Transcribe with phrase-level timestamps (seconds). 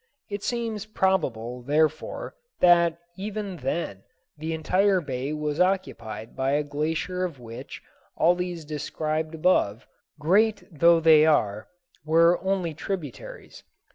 [0.31, 4.01] It seems probable, therefore, that even then
[4.35, 7.83] the entire bay was occupied by a glacier of which
[8.17, 9.85] all those described above,
[10.19, 11.67] great though they are,
[12.03, 13.61] were only tributaries.